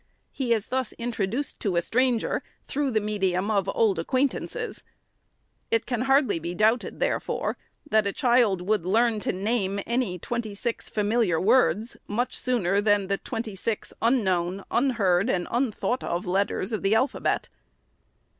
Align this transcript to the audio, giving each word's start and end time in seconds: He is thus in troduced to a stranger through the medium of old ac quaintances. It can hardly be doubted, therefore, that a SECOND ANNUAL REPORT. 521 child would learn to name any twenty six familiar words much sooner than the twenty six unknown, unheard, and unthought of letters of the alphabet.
He 0.31 0.51
is 0.51 0.69
thus 0.69 0.93
in 0.93 1.11
troduced 1.11 1.59
to 1.59 1.75
a 1.75 1.81
stranger 1.83 2.41
through 2.65 2.89
the 2.89 2.99
medium 2.99 3.51
of 3.51 3.69
old 3.75 3.99
ac 3.99 4.05
quaintances. 4.05 4.81
It 5.69 5.85
can 5.85 6.01
hardly 6.09 6.39
be 6.39 6.55
doubted, 6.55 6.99
therefore, 6.99 7.55
that 7.87 8.07
a 8.07 8.09
SECOND 8.09 8.37
ANNUAL 8.39 8.51
REPORT. 8.57 8.81
521 8.81 8.81
child 8.81 8.83
would 8.83 8.91
learn 8.91 9.19
to 9.19 9.43
name 9.51 9.79
any 9.85 10.17
twenty 10.17 10.55
six 10.55 10.89
familiar 10.89 11.39
words 11.39 11.97
much 12.07 12.35
sooner 12.35 12.81
than 12.81 13.09
the 13.09 13.19
twenty 13.19 13.55
six 13.55 13.93
unknown, 14.01 14.63
unheard, 14.71 15.29
and 15.29 15.47
unthought 15.51 16.03
of 16.03 16.25
letters 16.25 16.71
of 16.73 16.81
the 16.81 16.95
alphabet. 16.95 17.49